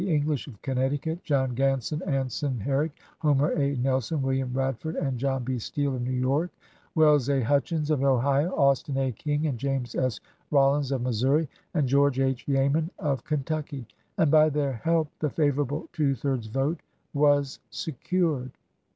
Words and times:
English 0.07 0.47
of 0.47 0.59
Connecticut; 0.63 1.23
John 1.23 1.53
Ganson, 1.53 2.01
Anson 2.07 2.57
Herrick, 2.59 2.97
Homer 3.19 3.51
A. 3.51 3.75
Nelson, 3.75 4.23
William 4.23 4.51
Radford, 4.51 4.95
and 4.95 5.19
John 5.19 5.43
B. 5.43 5.59
Steele 5.59 5.93
of 5.93 6.01
New 6.01 6.09
York; 6.09 6.49
Wells 6.95 7.29
A. 7.29 7.39
Hutchins 7.39 7.91
of 7.91 8.01
Ohio; 8.03 8.49
Austin 8.55 8.97
A. 8.97 9.11
King 9.11 9.45
and 9.45 9.59
James 9.59 9.93
S. 9.93 10.19
Rollins 10.49 10.91
of 10.91 11.03
Missouri; 11.03 11.47
and 11.75 11.87
George 11.87 12.19
H. 12.19 12.47
Yeaman 12.47 12.89
of 12.97 13.23
Kentucky; 13.23 13.85
and 14.17 14.31
by 14.31 14.49
their 14.49 14.73
help 14.73 15.07
the 15.19 15.29
favorable 15.29 15.87
two 15.93 16.15
thirds 16.15 16.47
vote 16.47 16.79
"Giot>ef" 16.79 17.19
was 17.19 17.59
secured. 17.69 18.49